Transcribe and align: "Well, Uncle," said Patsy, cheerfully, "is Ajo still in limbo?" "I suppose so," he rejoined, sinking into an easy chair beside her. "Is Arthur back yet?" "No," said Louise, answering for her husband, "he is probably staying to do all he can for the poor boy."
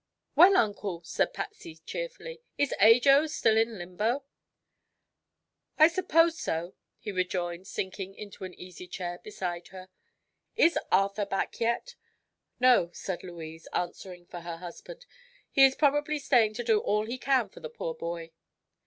"Well, 0.35 0.57
Uncle," 0.57 1.03
said 1.03 1.31
Patsy, 1.31 1.75
cheerfully, 1.85 2.41
"is 2.57 2.73
Ajo 2.79 3.27
still 3.27 3.55
in 3.55 3.77
limbo?" 3.77 4.23
"I 5.77 5.89
suppose 5.89 6.39
so," 6.39 6.73
he 6.97 7.11
rejoined, 7.11 7.67
sinking 7.67 8.15
into 8.15 8.43
an 8.43 8.55
easy 8.55 8.87
chair 8.87 9.19
beside 9.23 9.67
her. 9.67 9.89
"Is 10.55 10.75
Arthur 10.91 11.27
back 11.27 11.59
yet?" 11.59 11.93
"No," 12.59 12.89
said 12.93 13.21
Louise, 13.23 13.67
answering 13.73 14.25
for 14.25 14.39
her 14.39 14.57
husband, 14.57 15.05
"he 15.51 15.63
is 15.63 15.75
probably 15.75 16.17
staying 16.17 16.55
to 16.55 16.63
do 16.63 16.79
all 16.79 17.05
he 17.05 17.19
can 17.19 17.49
for 17.49 17.59
the 17.59 17.69
poor 17.69 17.93
boy." 17.93 18.31